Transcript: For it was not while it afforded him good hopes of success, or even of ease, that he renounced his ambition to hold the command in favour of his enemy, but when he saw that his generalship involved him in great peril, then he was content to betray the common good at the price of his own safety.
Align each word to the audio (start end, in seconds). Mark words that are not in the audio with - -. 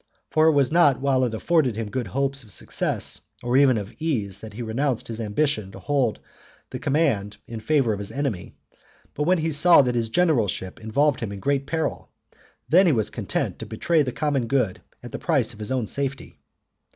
For 0.31 0.47
it 0.47 0.53
was 0.53 0.71
not 0.71 0.99
while 0.99 1.23
it 1.25 1.33
afforded 1.35 1.75
him 1.75 1.91
good 1.91 2.07
hopes 2.07 2.41
of 2.43 2.51
success, 2.51 3.21
or 3.43 3.55
even 3.55 3.77
of 3.77 3.93
ease, 4.01 4.39
that 4.41 4.53
he 4.53 4.63
renounced 4.63 5.07
his 5.07 5.19
ambition 5.19 5.71
to 5.73 5.77
hold 5.79 6.17
the 6.71 6.79
command 6.79 7.37
in 7.45 7.59
favour 7.59 7.93
of 7.93 7.99
his 7.99 8.11
enemy, 8.11 8.55
but 9.13 9.25
when 9.25 9.37
he 9.37 9.51
saw 9.51 9.83
that 9.83 9.93
his 9.93 10.09
generalship 10.09 10.79
involved 10.79 11.19
him 11.19 11.31
in 11.31 11.39
great 11.39 11.67
peril, 11.67 12.09
then 12.67 12.87
he 12.87 12.91
was 12.91 13.11
content 13.11 13.59
to 13.59 13.67
betray 13.67 14.01
the 14.01 14.11
common 14.11 14.47
good 14.47 14.81
at 15.03 15.11
the 15.11 15.19
price 15.19 15.53
of 15.53 15.59
his 15.59 15.71
own 15.71 15.85
safety. 15.85 16.39